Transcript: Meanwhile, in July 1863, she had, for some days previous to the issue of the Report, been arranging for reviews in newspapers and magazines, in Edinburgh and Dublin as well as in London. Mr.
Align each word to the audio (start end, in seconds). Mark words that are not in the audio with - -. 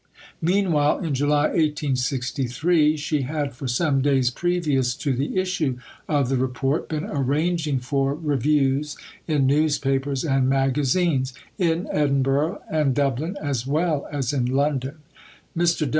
Meanwhile, 0.41 1.05
in 1.05 1.13
July 1.13 1.49
1863, 1.49 2.97
she 2.97 3.21
had, 3.21 3.53
for 3.53 3.67
some 3.67 4.01
days 4.01 4.31
previous 4.31 4.95
to 4.95 5.13
the 5.13 5.37
issue 5.37 5.77
of 6.09 6.27
the 6.27 6.37
Report, 6.37 6.89
been 6.89 7.03
arranging 7.03 7.77
for 7.77 8.15
reviews 8.15 8.97
in 9.27 9.45
newspapers 9.45 10.25
and 10.25 10.49
magazines, 10.49 11.35
in 11.59 11.87
Edinburgh 11.91 12.63
and 12.67 12.95
Dublin 12.95 13.37
as 13.43 13.67
well 13.67 14.07
as 14.11 14.33
in 14.33 14.47
London. 14.47 14.95
Mr. 15.55 15.87